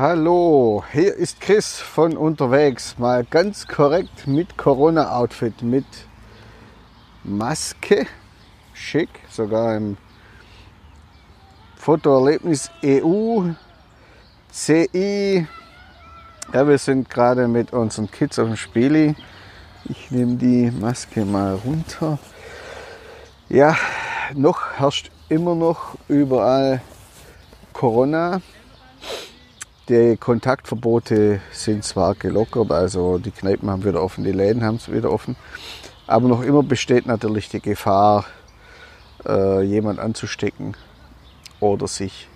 [0.00, 2.96] Hallo, hier ist Chris von unterwegs.
[2.96, 5.84] Mal ganz korrekt mit Corona-Outfit, mit
[7.22, 8.06] Maske,
[8.72, 9.98] schick, sogar im
[11.76, 13.50] Fotoerlebnis EU,
[14.50, 15.46] CI.
[16.54, 19.14] Ja, wir sind gerade mit unseren Kids auf dem Spieli.
[19.84, 22.18] Ich nehme die Maske mal runter.
[23.50, 23.76] Ja,
[24.32, 26.80] noch herrscht immer noch überall
[27.74, 28.40] Corona.
[29.90, 34.92] Die Kontaktverbote sind zwar gelockert, also die Kneipen haben wieder offen, die Läden haben es
[34.92, 35.34] wieder offen,
[36.06, 38.24] aber noch immer besteht natürlich die Gefahr,
[39.26, 40.76] äh, jemand anzustecken
[41.58, 42.28] oder sich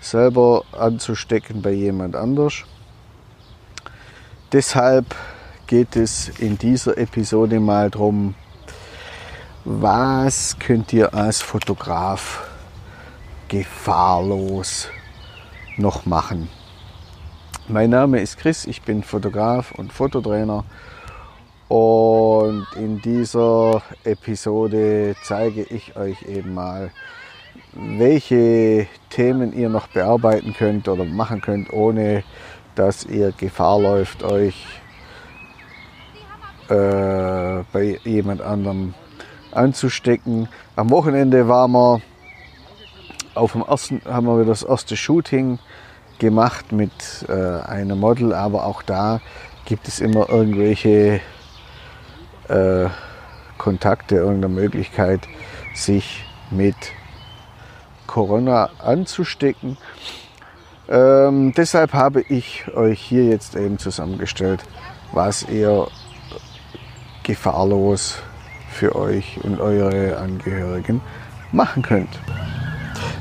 [0.00, 2.64] selber anzustecken bei jemand anders.
[4.50, 5.14] Deshalb
[5.68, 8.34] geht es in dieser Episode mal darum,
[9.64, 12.42] was könnt ihr als Fotograf
[13.46, 14.88] gefahrlos
[15.76, 16.48] noch machen.
[17.68, 20.64] Mein Name ist Chris, ich bin Fotograf und Fototrainer
[21.68, 26.90] und in dieser Episode zeige ich euch eben mal,
[27.72, 32.24] welche Themen ihr noch bearbeiten könnt oder machen könnt, ohne
[32.74, 34.66] dass ihr Gefahr läuft, euch
[36.68, 38.92] äh, bei jemand anderem
[39.52, 40.48] anzustecken.
[40.74, 42.00] Am Wochenende waren wir
[43.36, 45.60] auf dem ersten, haben wir das erste Shooting
[46.22, 46.92] gemacht mit
[47.28, 49.20] äh, einem Model, aber auch da
[49.64, 51.20] gibt es immer irgendwelche
[52.48, 52.86] äh,
[53.58, 55.26] Kontakte, irgendeine Möglichkeit,
[55.74, 56.76] sich mit
[58.06, 59.76] Corona anzustecken.
[60.88, 64.62] Ähm, deshalb habe ich euch hier jetzt eben zusammengestellt,
[65.10, 65.88] was ihr
[67.24, 68.22] gefahrlos
[68.70, 71.00] für euch und eure Angehörigen
[71.50, 72.20] machen könnt.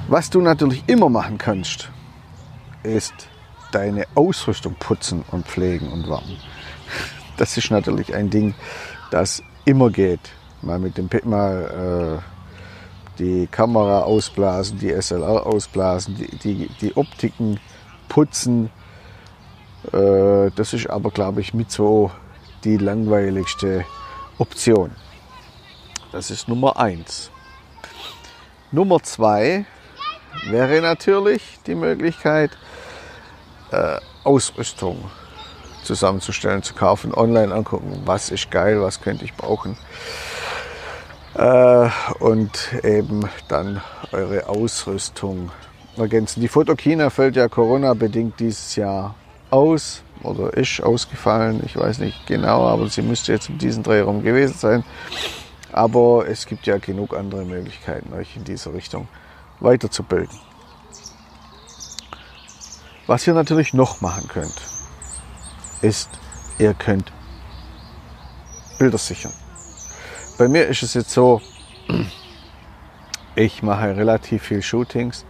[0.08, 1.90] Was du natürlich immer machen kannst,
[2.84, 3.14] ist
[3.72, 6.38] deine Ausrüstung putzen und pflegen und warten.
[7.38, 8.54] Das ist natürlich ein Ding,
[9.10, 10.20] das immer geht.
[10.62, 17.60] Mal mit dem mal äh, die Kamera ausblasen, die SLR ausblasen, die, die, die Optiken
[18.10, 18.70] putzen.
[19.92, 22.12] Äh, das ist aber, glaube ich, mit so
[22.64, 23.86] die langweiligste
[24.38, 24.92] Option.
[26.12, 27.32] Das ist Nummer eins.
[28.72, 29.66] Nummer zwei
[30.48, 32.52] wäre natürlich die Möglichkeit,
[33.72, 35.10] äh, Ausrüstung
[35.84, 39.78] zusammenzustellen, zu kaufen, online angucken, was ist geil, was könnte ich brauchen.
[41.34, 41.90] Äh,
[42.20, 45.52] und eben dann eure Ausrüstung
[45.98, 46.42] ergänzen.
[46.42, 49.16] Die Fotokina fällt ja Corona-bedingt dieses Jahr
[49.50, 51.62] aus oder ist ausgefallen.
[51.66, 54.84] Ich weiß nicht genau, aber sie müsste jetzt um diesen Dreh rum gewesen sein.
[55.72, 59.08] Aber es gibt ja genug andere Möglichkeiten, euch in dieser Richtung
[59.62, 60.38] weiterzubilden.
[63.12, 64.56] Was ihr natürlich noch machen könnt,
[65.82, 66.10] ist,
[66.60, 67.12] ihr könnt
[68.80, 69.34] Bilder sichern.
[70.38, 71.42] Bei mir ist es jetzt so,
[73.36, 75.26] ich mache relativ viel Shootings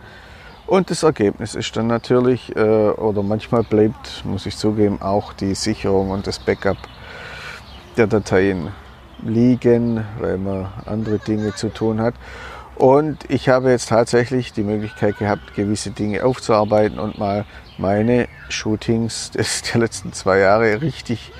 [0.67, 5.55] und das Ergebnis ist dann natürlich, äh, oder manchmal bleibt, muss ich zugeben, auch die
[5.55, 6.77] Sicherung und das Backup
[7.97, 8.67] der Dateien
[9.23, 12.13] liegen, weil man andere Dinge zu tun hat.
[12.81, 17.45] Und ich habe jetzt tatsächlich die Möglichkeit gehabt, gewisse Dinge aufzuarbeiten und mal
[17.77, 19.29] meine Shootings
[19.73, 21.31] der letzten zwei Jahre richtig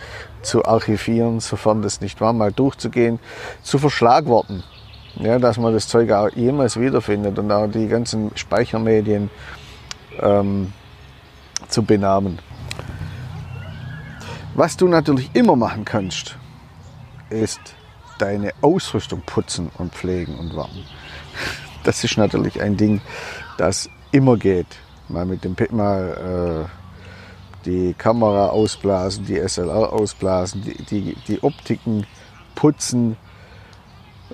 [0.44, 3.18] zu archivieren, sofern das nicht war, mal durchzugehen,
[3.64, 4.62] zu verschlagworten.
[5.16, 9.32] Ja, dass man das Zeug auch jemals wiederfindet und auch die ganzen Speichermedien
[10.20, 10.72] ähm,
[11.70, 12.38] zu benamen.
[14.54, 16.38] Was du natürlich immer machen kannst,
[17.32, 17.62] ist
[18.20, 20.86] deine Ausrüstung putzen und pflegen und warten.
[21.84, 23.02] Das ist natürlich ein Ding,
[23.58, 24.68] das immer geht.
[25.08, 32.06] Mal mit dem mal äh, die Kamera ausblasen, die SLR ausblasen, die, die, die Optiken
[32.56, 33.18] putzen.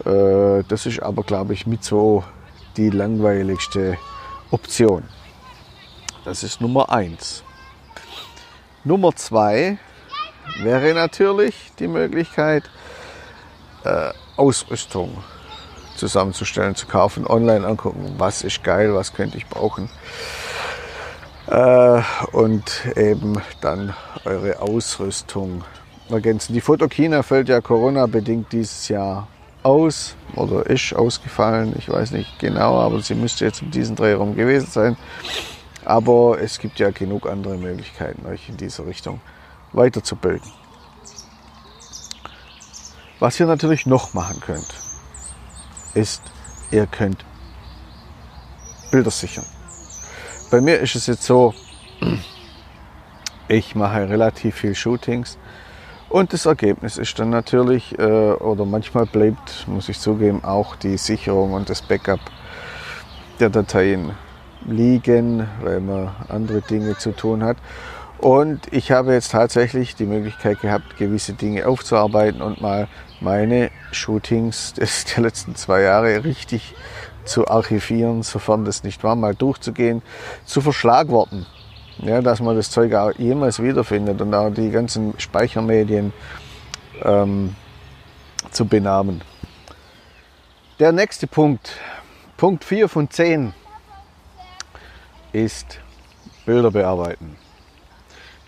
[0.05, 2.23] Äh, das ist aber, glaube ich, mit so
[2.75, 3.97] die langweiligste
[4.51, 5.03] Option.
[6.25, 7.43] Das ist Nummer eins.
[8.83, 9.77] Nummer zwei
[10.61, 12.69] wäre natürlich die Möglichkeit,
[13.83, 15.23] äh, Ausrüstung
[15.97, 19.89] zusammenzustellen, zu kaufen, online angucken, was ist geil, was könnte ich brauchen.
[21.47, 22.01] Äh,
[22.31, 23.93] und eben dann
[24.25, 25.63] eure Ausrüstung
[26.09, 26.53] ergänzen.
[26.53, 29.27] Die Fotokina fällt ja Corona-bedingt dieses Jahr
[29.63, 34.13] aus oder ist ausgefallen, ich weiß nicht genau, aber sie müsste jetzt um diesen Dreh
[34.13, 34.97] rum gewesen sein.
[35.83, 39.21] Aber es gibt ja genug andere Möglichkeiten, euch in dieser Richtung
[39.71, 40.51] weiterzubilden.
[43.19, 44.67] Was ihr natürlich noch machen könnt,
[45.97, 46.21] ist,
[46.71, 47.25] ihr könnt
[48.91, 49.45] Bilder sichern.
[50.51, 51.53] Bei mir ist es jetzt so,
[53.49, 55.37] Ich mache relativ viel Shootings
[56.09, 58.03] und das Ergebnis ist dann natürlich, äh,
[58.33, 62.19] oder manchmal bleibt, muss ich zugeben, auch die Sicherung und das Backup
[63.39, 64.11] der Dateien
[64.65, 67.55] liegen, weil man andere Dinge zu tun hat.
[68.17, 74.73] Und ich habe jetzt tatsächlich die Möglichkeit gehabt, gewisse Dinge aufzuarbeiten und mal meine Shootings
[74.77, 76.75] des, der letzten zwei Jahre richtig
[77.25, 80.01] zu archivieren, sofern das nicht war, mal durchzugehen,
[80.45, 81.45] zu verschlagworten.
[81.99, 86.13] Ja, dass man das Zeug auch jemals wiederfindet und auch die ganzen Speichermedien
[87.03, 87.55] ähm,
[88.51, 89.21] zu benamen.
[90.79, 91.75] Der nächste Punkt,
[92.37, 93.53] Punkt 4 von 10,
[95.33, 95.79] ist
[96.45, 97.35] Bilder bearbeiten.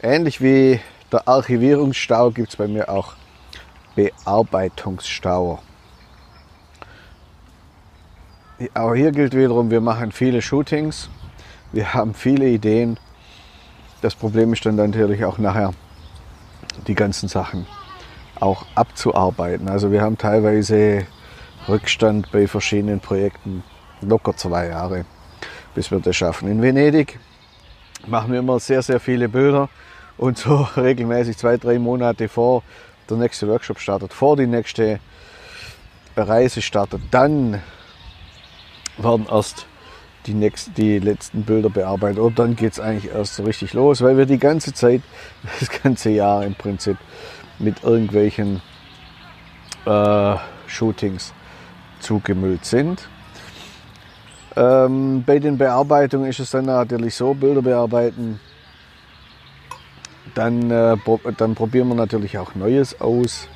[0.02, 0.80] Ähnlich wie
[1.12, 3.16] der Archivierungsstau gibt es bei mir auch
[3.96, 5.60] Bearbeitungsstau.
[8.74, 11.10] Auch hier gilt wiederum, wir machen viele Shootings,
[11.72, 13.00] wir haben viele Ideen.
[14.02, 15.74] Das Problem ist dann natürlich auch nachher
[16.88, 17.66] die ganzen Sachen
[18.40, 19.70] auch abzuarbeiten.
[19.70, 21.06] Also wir haben teilweise
[21.68, 23.64] Rückstand bei verschiedenen Projekten,
[24.02, 25.06] locker zwei Jahre,
[25.76, 26.50] bis wir das schaffen.
[26.50, 27.20] In Venedig
[28.08, 29.70] machen wir immer sehr, sehr viele Bilder
[30.18, 32.64] und so regelmäßig zwei, drei Monate vor
[33.10, 35.00] der nächste Workshop startet, vor die nächste
[36.16, 37.62] Reise startet, dann
[38.98, 39.66] werden erst
[40.26, 42.20] die, nächsten, die letzten Bilder bearbeitet.
[42.20, 45.02] Und dann geht es eigentlich erst so richtig los, weil wir die ganze Zeit,
[45.60, 46.98] das ganze Jahr im Prinzip
[47.58, 48.62] mit irgendwelchen
[49.86, 50.36] äh,
[50.68, 51.34] Shootings
[52.00, 53.10] zugemüllt sind.
[54.56, 58.40] Ähm, bei den Bearbeitungen ist es dann natürlich so, Bilder bearbeiten
[60.36, 60.98] dann, äh,
[61.38, 63.48] dann probieren wir natürlich auch Neues aus.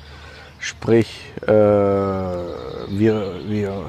[0.58, 3.84] Sprich, äh, wir, wir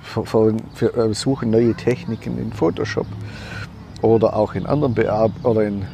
[0.00, 3.06] versuchen äh, neue Techniken in Photoshop
[4.02, 5.86] oder auch in anderen Bearb oder in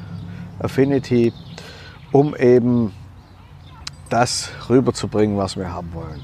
[0.59, 1.33] Affinity,
[2.13, 2.93] um eben
[4.09, 6.21] das rüberzubringen, was wir haben wollen.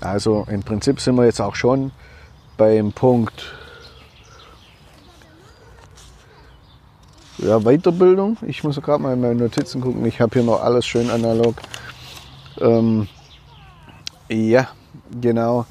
[0.00, 1.92] Also im Prinzip sind wir jetzt auch schon
[2.56, 3.54] beim Punkt
[7.48, 8.36] ja, Weiterbildung.
[8.42, 10.04] Ich muss gerade mal in meine Notizen gucken.
[10.04, 11.54] Ich habe hier noch alles schön analog.
[12.60, 13.08] Ähm,
[14.28, 14.68] ja,
[15.20, 15.64] genau.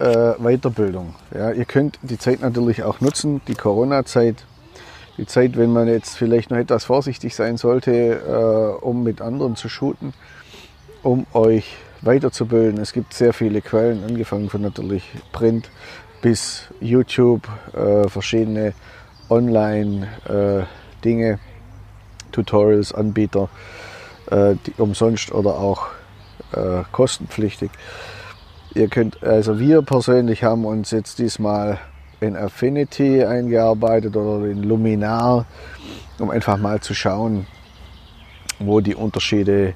[0.00, 1.14] Äh, Weiterbildung.
[1.32, 4.44] Ja, ihr könnt die Zeit natürlich auch nutzen, die Corona-Zeit.
[5.16, 9.56] Die Zeit, wenn man jetzt vielleicht noch etwas vorsichtig sein sollte, äh, um mit anderen
[9.56, 10.12] zu shooten,
[11.02, 12.80] um euch weiterzubilden.
[12.80, 15.70] Es gibt sehr viele Quellen, angefangen von natürlich Print
[16.20, 18.74] bis YouTube, äh, verschiedene
[19.30, 21.38] Online-Dinge, äh,
[22.32, 23.48] Tutorials, Anbieter,
[24.30, 25.86] äh, die umsonst oder auch
[26.52, 27.70] äh, kostenpflichtig.
[28.74, 31.78] Ihr könnt, also wir persönlich haben uns jetzt diesmal
[32.20, 35.46] in Affinity eingearbeitet oder in Luminar,
[36.18, 37.46] um einfach mal zu schauen,
[38.58, 39.74] wo die Unterschiede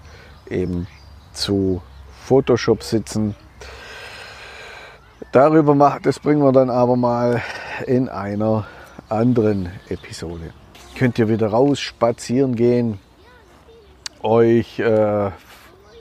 [0.48, 0.86] eben
[1.32, 1.82] zu
[2.24, 3.34] Photoshop sitzen.
[5.32, 7.42] Darüber macht, das bringen wir dann aber mal
[7.86, 8.66] in einer
[9.12, 10.52] anderen Episode.
[10.96, 12.98] Könnt ihr wieder raus spazieren gehen,
[14.22, 15.30] euch äh,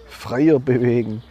[0.07, 1.21] freier bewegen.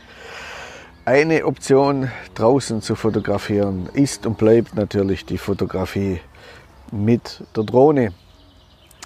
[1.07, 6.21] Eine Option draußen zu fotografieren ist und bleibt natürlich die Fotografie
[6.93, 8.13] mit der Drohne.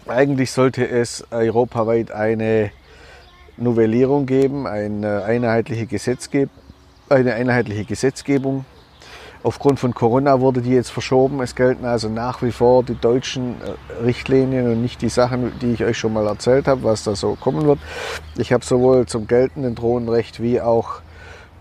[0.07, 2.71] Eigentlich sollte es europaweit eine
[3.57, 6.51] Novellierung geben, eine einheitliche, Gesetzgeb
[7.09, 8.65] eine einheitliche Gesetzgebung
[9.45, 11.43] Aufgrund von Corona wurde die jetzt verschoben.
[11.43, 15.73] Es gelten also nach wie vor die deutschen äh, Richtlinien und nicht die Sachen, die
[15.73, 17.79] ich euch schon mal erzählt habe, was da so kommen wird.
[18.39, 21.03] Ich habe sowohl zum geltenden Drohnenrecht wie auch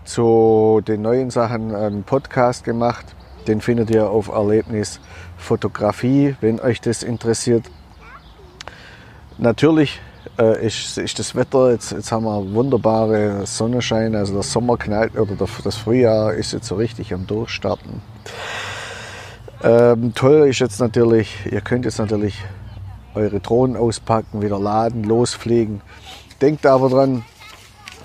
[0.04, 3.04] zu den neuen Sachen einen Podcast gemacht.
[3.46, 4.98] Den findet ihr auf Erlebnis
[5.36, 7.64] Fotografie, wenn euch das interessiert.
[9.36, 10.00] Natürlich
[10.38, 15.16] äh, ist, ist das Wetter, jetzt, jetzt haben wir wunderbare Sonnenschein, also der Sommer knallt
[15.16, 18.02] oder das Frühjahr ist jetzt so richtig am Durchstarten.
[19.62, 22.36] Ähm, toll ist jetzt natürlich, ihr könnt jetzt natürlich
[23.14, 25.80] eure Drohnen auspacken, wieder laden, losfliegen.
[26.40, 27.24] Denkt aber dran,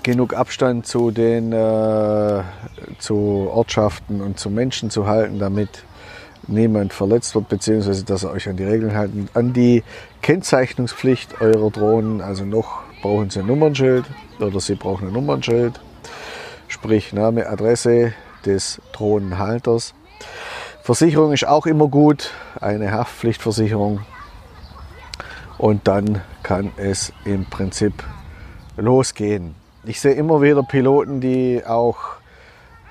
[0.02, 2.42] genug Abstand zu den äh,
[2.98, 5.84] zu Ortschaften und zu Menschen zu halten, damit
[6.50, 9.28] niemand verletzt wird, beziehungsweise dass ihr euch an die Regeln halten.
[9.34, 9.82] An die
[10.22, 14.04] Kennzeichnungspflicht eurer Drohnen, also noch brauchen sie ein Nummernschild
[14.38, 15.80] oder sie brauchen ein Nummernschild,
[16.68, 18.12] sprich Name, Adresse
[18.44, 19.94] des Drohnenhalters.
[20.82, 24.00] Versicherung ist auch immer gut, eine Haftpflichtversicherung.
[25.58, 27.92] Und dann kann es im Prinzip
[28.76, 29.54] losgehen.
[29.84, 31.98] Ich sehe immer wieder Piloten, die auch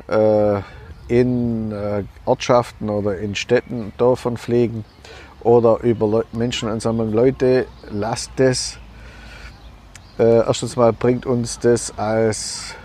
[0.08, 0.62] äh,
[1.10, 4.86] in äh, Ortschaften oder in Städten, Dörfern pflegen
[5.42, 8.78] oder über Menschen und sagen, Leute, lasst das.
[10.18, 12.76] Äh, erstens mal bringt uns das als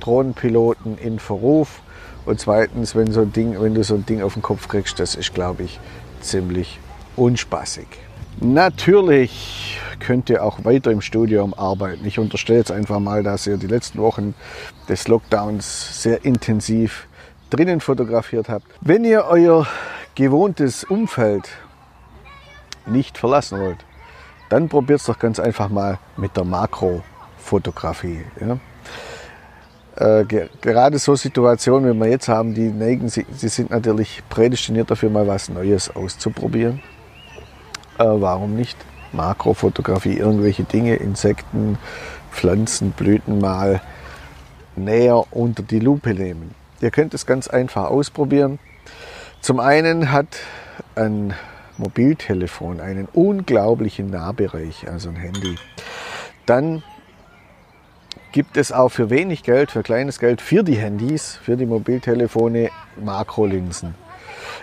[0.00, 1.80] Drohnenpiloten in Verruf
[2.26, 4.98] und zweitens, wenn, so ein Ding, wenn du so ein Ding auf den Kopf kriegst,
[4.98, 5.80] das ist, glaube ich,
[6.20, 6.78] ziemlich
[7.16, 7.86] unspaßig.
[8.40, 12.04] Natürlich könnt ihr auch weiter im Studium arbeiten.
[12.04, 14.34] Ich unterstelle jetzt einfach mal, dass ihr die letzten Wochen
[14.88, 17.06] des Lockdowns sehr intensiv
[17.54, 18.66] drinnen fotografiert habt.
[18.80, 19.66] Wenn ihr euer
[20.14, 21.48] gewohntes Umfeld
[22.86, 23.84] nicht verlassen wollt,
[24.48, 28.24] dann probiert es doch ganz einfach mal mit der Makrofotografie.
[28.40, 28.58] Ja?
[29.96, 34.22] Äh, ge gerade so Situationen, wie wir jetzt haben, die neigen, sie, sie sind natürlich
[34.28, 36.82] prädestiniert dafür, mal was Neues auszuprobieren.
[37.98, 38.76] Äh, warum nicht?
[39.12, 41.78] Makrofotografie, irgendwelche Dinge, Insekten,
[42.32, 43.80] Pflanzen, Blüten mal
[44.74, 46.54] näher unter die Lupe nehmen.
[46.84, 48.58] Ihr könnt es ganz einfach ausprobieren.
[49.40, 50.26] Zum einen hat
[50.96, 51.32] ein
[51.78, 55.56] Mobiltelefon einen unglaublichen Nahbereich, also ein Handy.
[56.44, 56.82] Dann
[58.32, 62.68] gibt es auch für wenig Geld, für kleines Geld, für die Handys, für die Mobiltelefone
[63.02, 63.94] Makrolinsen.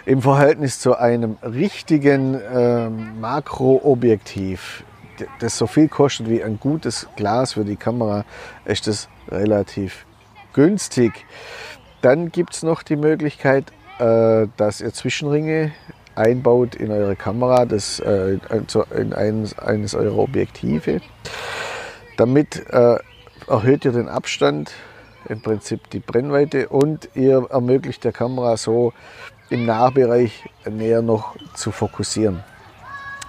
[0.06, 2.88] Im Verhältnis zu einem richtigen äh,
[3.20, 4.84] Makroobjektiv,
[5.40, 8.26] das so viel kostet wie ein gutes Glas für die Kamera,
[8.66, 10.06] ist das relativ
[10.54, 11.26] günstig.
[12.02, 15.72] Dann gibt es noch die Möglichkeit, äh, dass ihr Zwischenringe
[16.16, 18.38] einbaut in eure Kamera, das, äh,
[18.96, 21.02] in eines, eines eurer Objektive.
[22.18, 22.98] Damit äh,
[23.48, 24.72] erhöht ihr den Abstand,
[25.30, 28.94] im Prinzip die Brennweite und ihr ermöglicht der Kamera so
[29.50, 32.44] im Nahbereich näher noch zu fokussieren.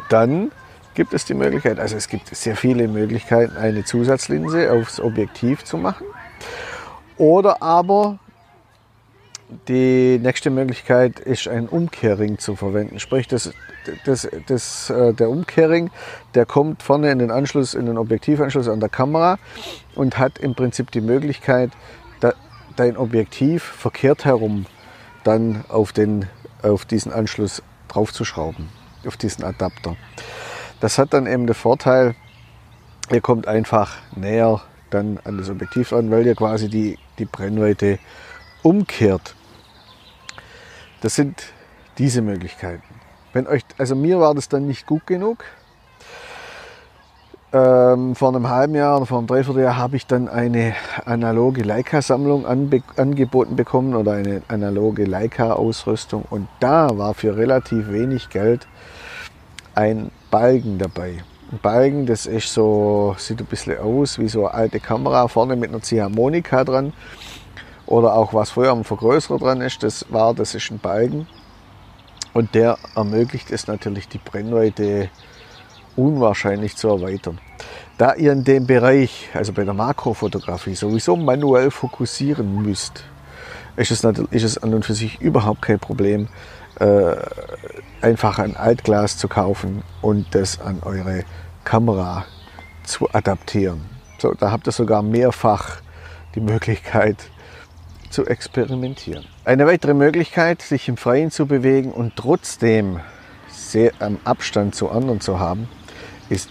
[0.08, 0.52] Dann
[0.94, 5.76] gibt es die Möglichkeit, also es gibt sehr viele Möglichkeiten, eine Zusatzlinse aufs Objektiv zu
[5.76, 6.06] machen.
[7.18, 8.18] Oder aber
[9.68, 12.98] die nächste Möglichkeit ist, ein Umkehrring zu verwenden.
[12.98, 13.52] Sprich, das,
[14.04, 15.90] das, das, äh, der Umkehrring,
[16.34, 19.38] der kommt vorne in den Anschluss, in den Objektivanschluss an der Kamera
[19.94, 21.70] und hat im Prinzip die Möglichkeit,
[22.76, 24.66] dein Objektiv verkehrt herum
[25.24, 26.26] dann auf, den,
[26.62, 28.68] auf diesen Anschluss draufzuschrauben,
[29.06, 29.96] auf diesen Adapter.
[30.80, 32.14] Das hat dann eben den Vorteil,
[33.10, 37.98] ihr kommt einfach näher dann an das Objektiv an, weil ihr quasi die, die Brennweite
[38.62, 39.34] umkehrt.
[41.02, 41.42] Das sind
[41.98, 42.82] diese Möglichkeiten.
[43.32, 45.44] Wenn euch, also mir war das dann nicht gut genug.
[47.52, 52.46] Ähm, vor einem halben Jahr oder vor einem Dreivierteljahr habe ich dann eine analoge Leica-Sammlung
[52.46, 58.66] anbe angeboten bekommen oder eine analoge Leica-Ausrüstung und da war für relativ wenig Geld
[59.74, 61.22] ein Balken dabei.
[61.50, 65.54] Ein Balken, das ist so, sieht ein bisschen aus wie so eine alte Kamera, vorne
[65.54, 66.94] mit einer Ziehharmonika dran
[67.86, 71.26] oder auch was früher am Vergrößerer dran ist, das war, das ist ein Balken.
[72.32, 75.10] Und der ermöglicht es natürlich, die Brennweite
[75.96, 77.38] unwahrscheinlich zu erweitern.
[77.98, 83.04] Da ihr in dem Bereich, also bei der Makrofotografie, sowieso manuell fokussieren müsst,
[83.76, 86.28] ist es, ist es an und für sich überhaupt kein Problem,
[86.80, 87.14] äh,
[88.00, 91.24] einfach ein Altglas zu kaufen und das an eure
[91.64, 92.24] Kamera
[92.84, 93.82] zu adaptieren.
[94.18, 95.80] So, da habt ihr sogar mehrfach
[96.34, 97.16] die Möglichkeit,
[98.12, 99.24] zu experimentieren.
[99.44, 102.98] Eine weitere Möglichkeit, sich im Freien zu bewegen und trotzdem
[103.48, 105.68] sehr am Abstand zu anderen zu haben,
[106.28, 106.50] ist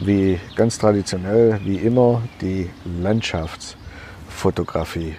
[0.00, 5.16] wie ganz traditionell, wie immer, die Landschaftsfotografie.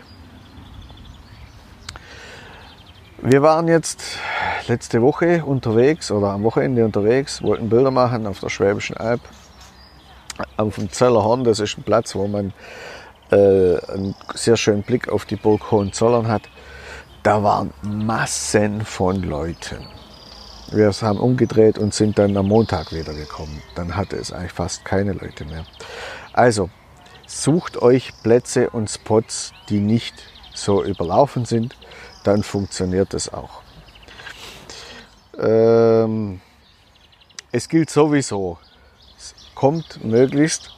[3.21, 4.19] Wir waren jetzt
[4.67, 9.21] letzte Woche unterwegs oder am Wochenende unterwegs, wollten Bilder machen auf der Schwäbischen Alb,
[10.57, 11.43] auf dem Zellerhorn.
[11.43, 12.53] Das ist ein Platz, wo man
[13.31, 16.43] äh, einen sehr schönen Blick auf die Burg Hohenzollern hat,
[17.23, 19.87] da waren Massen von Leuten.
[20.71, 23.61] Wir haben umgedreht und sind dann am Montag wieder gekommen.
[23.75, 25.65] Dann hatte es eigentlich fast keine Leute mehr.
[26.33, 26.69] Also
[27.27, 30.13] sucht euch Plätze und Spots, die nicht
[30.53, 31.75] so überlaufen sind,
[32.23, 33.61] dann funktioniert es auch.
[35.37, 36.41] Ähm,
[37.51, 38.57] es gilt sowieso,
[39.53, 40.71] kommt möglichst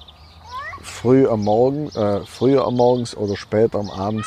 [1.08, 4.26] früh am Morgen, äh, früher am Morgens oder später am Abend,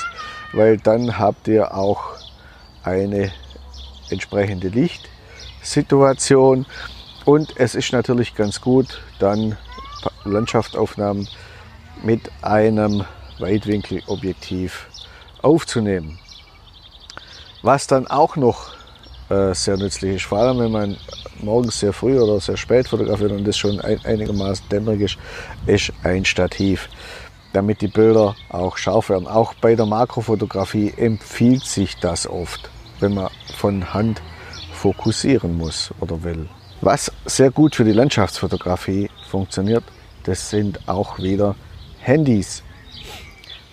[0.54, 2.14] weil dann habt ihr auch
[2.82, 3.30] eine
[4.08, 6.64] entsprechende Lichtsituation
[7.26, 9.58] und es ist natürlich ganz gut, dann
[10.24, 11.28] Landschaftsaufnahmen
[12.02, 13.04] mit einem
[13.38, 14.88] Weitwinkelobjektiv
[15.42, 16.18] aufzunehmen.
[17.60, 18.72] Was dann auch noch
[19.30, 20.96] äh, sehr nützlich ist, vor allem wenn man
[21.40, 25.18] morgens sehr früh oder sehr spät fotografiert und das schon ein, einigermaßen dämmerig ist,
[25.66, 26.88] ist ein Stativ,
[27.52, 29.26] damit die Bilder auch scharf werden.
[29.26, 32.70] Auch bei der Makrofotografie empfiehlt sich das oft,
[33.00, 34.20] wenn man von Hand
[34.72, 36.48] fokussieren muss oder will.
[36.80, 39.84] Was sehr gut für die Landschaftsfotografie funktioniert,
[40.24, 41.54] das sind auch wieder
[42.00, 42.62] Handys.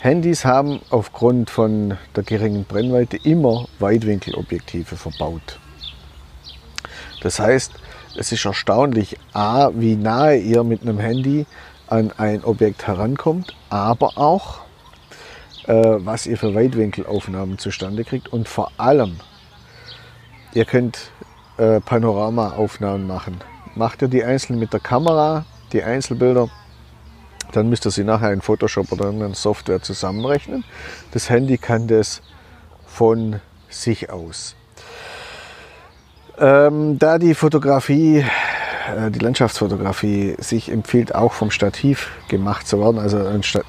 [0.08, 5.60] Handys haben aufgrund von der geringen Brennweite immer Weitwinkelobjektive verbaut.
[7.20, 7.74] Das heißt,
[8.16, 11.46] es ist erstaunlich, a, wie nahe ihr mit einem Handy
[11.88, 14.60] an ein Objekt herankommt, aber auch,
[15.66, 19.18] äh, was ihr für Weitwinkelaufnahmen zustande kriegt und vor allem,
[20.54, 21.12] ihr könnt
[21.58, 23.42] äh, Panoramaaufnahmen machen.
[23.76, 26.50] Macht ihr die einzeln mit der Kamera, die Einzelbilder,
[27.52, 30.64] dann müsst ihr sie nachher in Photoshop oder in Software zusammenrechnen.
[31.12, 32.22] Das Handy kann das
[32.86, 33.40] von
[33.70, 34.56] sich aus.
[36.40, 38.26] Ähm, da die Fotografie,
[38.96, 43.18] äh, die Landschaftsfotografie sich empfiehlt, auch vom Stativ gemacht zu werden, also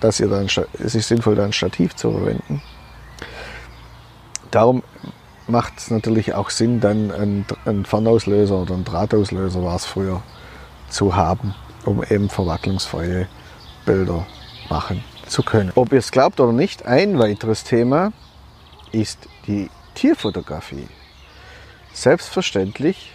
[0.01, 2.63] dass ihr dann, es ist sinnvoll, da ein Stativ zu verwenden.
[4.51, 4.83] Darum
[5.47, 10.23] macht es natürlich auch Sinn, dann einen, einen Fernauslöser oder einen Drahtauslöser war es früher
[10.91, 11.55] zu haben,
[11.85, 13.29] um eben verwacklungsfreie
[13.89, 14.27] Bilder
[14.69, 15.73] machen zu können.
[15.75, 18.13] Ob ihr es glaubt oder nicht, ein weiteres Thema
[18.93, 20.87] ist die Tierfotografie.
[21.95, 23.11] Selbstverständlich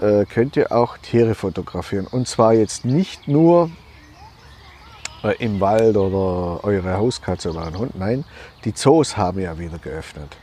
[0.00, 2.06] äh, könnt ihr auch Tiere fotografieren.
[2.06, 3.68] Und zwar jetzt nicht nur
[5.24, 7.98] äh, im Wald oder eure Hauskatze oder ein Hund.
[7.98, 8.24] Nein,
[8.64, 10.36] die Zoos haben ja wieder geöffnet.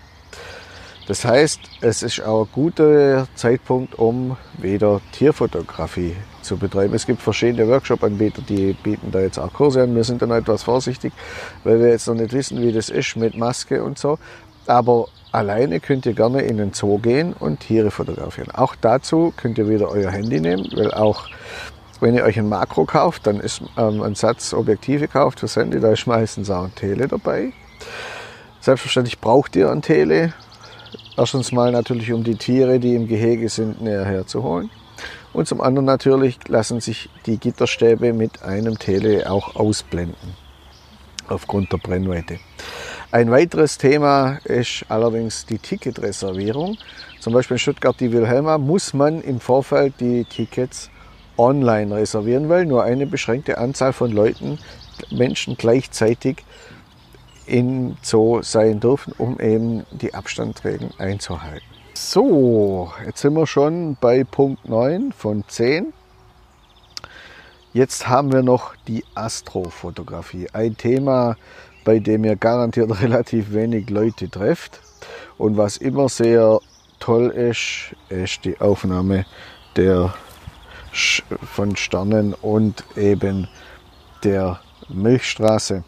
[1.07, 6.93] Das heißt, es ist auch ein guter Zeitpunkt, um wieder Tierfotografie zu betreiben.
[6.93, 9.95] Es gibt verschiedene Workshop-Anbieter, die bieten da jetzt auch Kurse an.
[9.95, 11.13] Wir sind dann etwas vorsichtig,
[11.63, 14.19] weil wir jetzt noch nicht wissen, wie das ist mit Maske und so.
[14.67, 18.51] Aber alleine könnt ihr gerne in den Zoo gehen und Tiere fotografieren.
[18.51, 21.27] Auch dazu könnt ihr wieder euer Handy nehmen, weil auch
[21.99, 25.79] wenn ihr euch ein Makro kauft, dann ist ähm, ein Satz Objektive kauft fürs Handy,
[25.79, 27.53] da ist meistens auch ein Tele dabei.
[28.59, 30.33] Selbstverständlich braucht ihr ein Tele,
[31.15, 34.71] Erstens mal natürlich, um die Tiere, die im Gehege sind, näher herzuholen.
[35.33, 40.35] Und zum anderen natürlich lassen sich die Gitterstäbe mit einem Tele auch ausblenden,
[41.27, 42.39] aufgrund der Brennweite.
[43.11, 46.77] Ein weiteres Thema ist allerdings die Ticketreservierung.
[47.19, 50.89] Zum Beispiel in Stuttgart die Wilhelma muss man im Vorfeld die Tickets
[51.37, 54.59] online reservieren, weil nur eine beschränkte Anzahl von Leuten,
[55.09, 56.43] Menschen gleichzeitig
[57.45, 61.65] in Zoo sein dürfen, um eben die Abstandregeln einzuhalten.
[62.05, 65.93] So, jetzt sind wir schon bei Punkt 9 von 10.
[67.71, 70.49] Jetzt haben wir noch die Astrofotografie.
[70.51, 71.37] Ein Thema,
[71.85, 74.81] bei dem ihr garantiert relativ wenig Leute trefft.
[75.37, 76.59] Und was immer sehr
[76.99, 79.25] toll ist, ist die Aufnahme
[79.77, 80.13] der,
[80.91, 83.47] von Sternen und eben
[84.25, 85.85] der Milchstraße.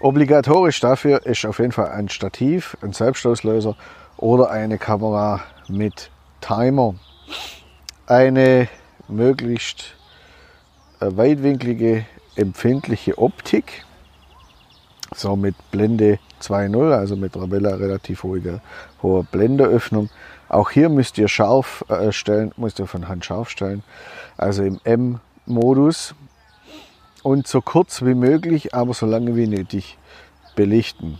[0.00, 3.74] Obligatorisch dafür ist auf jeden Fall ein Stativ, ein Selbstauslöser
[4.24, 6.10] oder eine Kamera mit
[6.40, 6.94] Timer.
[8.06, 8.68] Eine
[9.06, 9.96] möglichst
[11.00, 13.84] äh, weitwinklige, empfindliche Optik,
[15.14, 18.62] so mit Blende 2.0, also mit einer relativ hoher,
[19.02, 20.08] hoher Blenderöffnung.
[20.48, 23.82] Auch hier müsst ihr scharf äh, stellen, müsst ihr von Hand scharf stellen,
[24.38, 26.14] also im M-Modus
[27.22, 29.98] und so kurz wie möglich, aber so lange wie nötig
[30.56, 31.18] belichten.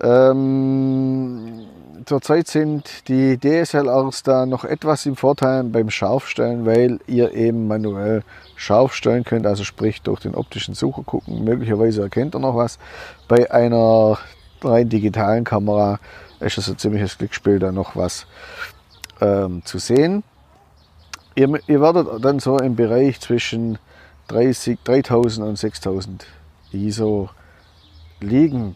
[0.00, 1.66] Ähm,
[2.04, 8.22] zurzeit sind die DSLRs da noch etwas im Vorteil beim Scharfstellen, weil ihr eben manuell
[8.56, 11.44] scharf stellen könnt, also sprich durch den optischen Sucher gucken.
[11.44, 12.78] Möglicherweise erkennt ihr noch was.
[13.28, 14.18] Bei einer
[14.62, 15.98] rein digitalen Kamera
[16.40, 18.26] ist es ein ziemliches Glücksspiel, da noch was
[19.20, 20.22] ähm, zu sehen.
[21.34, 23.78] Ihr, ihr werdet dann so im Bereich zwischen
[24.28, 26.26] 30, 3000 und 6000
[26.72, 27.30] ISO
[28.20, 28.74] liegen.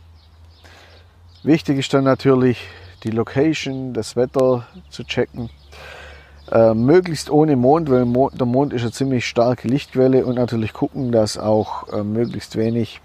[1.42, 2.58] Wichtig ist dann natürlich
[3.02, 5.48] die Location, das Wetter zu checken.
[6.52, 8.04] Äh, möglichst ohne Mond, weil
[8.36, 13.00] der Mond ist eine ziemlich starke Lichtquelle und natürlich gucken, dass auch äh, möglichst wenig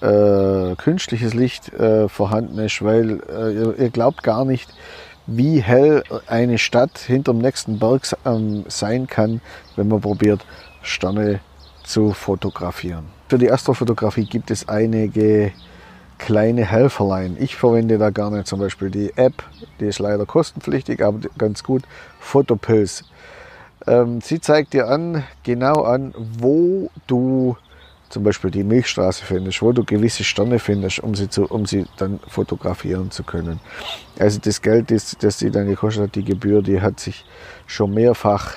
[0.00, 4.70] äh, künstliches Licht äh, vorhanden ist, weil äh, ihr, ihr, glaubt gar nicht,
[5.26, 9.42] wie hell eine Stadt hinterm nächsten Berg ähm, sein kann,
[9.76, 10.46] wenn man probiert,
[10.80, 11.40] Sterne
[11.82, 13.06] zu fotografieren.
[13.28, 15.52] Für die Astrofotografie gibt es einige
[16.24, 17.36] kleine Helferlein.
[17.38, 19.42] Ich verwende da gerne zum Beispiel die App,
[19.78, 21.82] die ist leider kostenpflichtig, aber ganz gut,
[22.18, 23.04] Photopills.
[23.86, 27.58] Ähm, sie zeigt dir an, genau an, wo du
[28.08, 31.84] zum Beispiel die Milchstraße findest, wo du gewisse Sterne findest, um sie, zu, um sie
[31.98, 33.60] dann fotografieren zu können.
[34.18, 37.26] Also das Geld, das, das sie dann gekostet hat, die Gebühr, die hat sich
[37.66, 38.54] schon mehrfach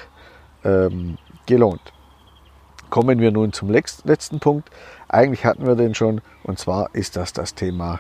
[0.64, 1.82] ähm, gelohnt.
[2.90, 4.70] Kommen wir nun zum letzten Punkt.
[5.10, 8.00] Eigentlich hatten wir den schon, und zwar ist das das Thema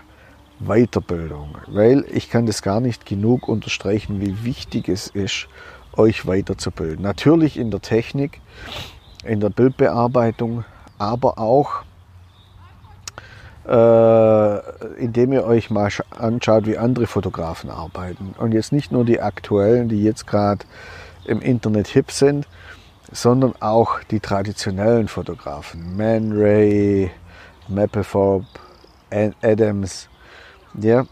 [0.59, 5.47] Weiterbildung, weil ich kann das gar nicht genug unterstreichen, wie wichtig es ist,
[5.95, 7.03] euch weiterzubilden.
[7.03, 8.41] Natürlich in der Technik,
[9.23, 10.65] in der Bildbearbeitung,
[10.97, 11.83] aber auch
[13.67, 14.59] äh,
[14.97, 18.33] indem ihr euch mal anschaut, wie andere Fotografen arbeiten.
[18.37, 20.65] Und jetzt nicht nur die aktuellen, die jetzt gerade
[21.25, 22.47] im Internet hip sind,
[23.11, 25.95] sondern auch die traditionellen Fotografen.
[25.95, 27.11] Man Ray,
[27.67, 28.45] Mapplethorpe,
[29.41, 30.09] Adams.
[30.79, 31.05] Ja,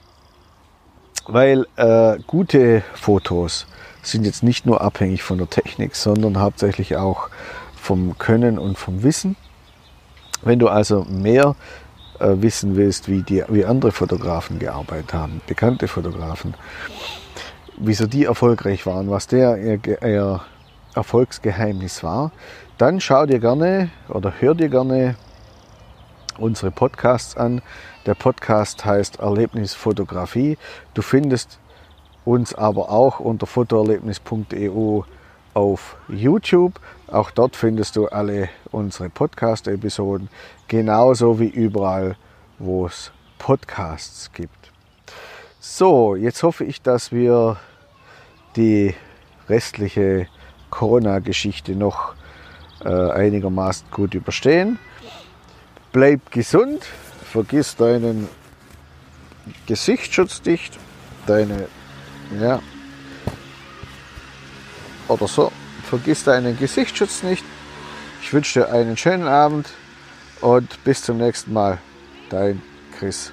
[1.28, 3.66] weil äh, gute Fotos
[4.04, 7.30] sind jetzt nicht nur abhängig von der Technik, sondern hauptsächlich auch
[7.76, 9.36] vom Können und vom Wissen.
[10.44, 11.56] Wenn du also mehr
[12.20, 16.54] äh, wissen willst, wie, die, wie andere Fotografen gearbeitet haben, bekannte Fotografen,
[17.78, 20.42] wieso die erfolgreich waren, was der ihr, ihr
[20.96, 22.32] Erfolgsgeheimnis war,
[22.78, 25.16] dann schau dir gerne oder hör dir gerne
[26.38, 27.62] unsere Podcasts an.
[28.06, 30.58] Der Podcast heißt Erlebnisfotografie.
[30.94, 31.60] Du findest
[32.26, 35.02] uns aber auch unter fotoerlebnis.eu
[35.54, 36.80] auf YouTube.
[37.08, 40.30] Auch dort findest du alle unsere Podcast-Episoden,
[40.68, 42.18] genauso wie überall,
[42.60, 44.72] wo es Podcasts gibt.
[45.60, 47.58] So, jetzt hoffe ich, dass wir
[48.56, 48.94] die
[49.50, 50.28] restliche
[50.70, 52.16] Corona-Geschichte noch
[52.84, 54.80] äh, einigermaßen gut überstehen.
[55.92, 56.84] Bleib gesund,
[57.32, 58.28] vergiss deinen
[59.68, 60.78] Gesichtsschutz nicht,
[61.26, 61.68] deine,
[62.40, 62.60] ja,
[65.08, 65.52] oder so,
[65.84, 67.44] vergiss deinen Gesichtsschutz nicht.
[68.22, 69.70] Ich wünsche dir einen schönen Abend
[70.42, 71.78] und bis zum nächsten Mal.
[72.30, 72.62] Dein
[72.98, 73.32] Chris.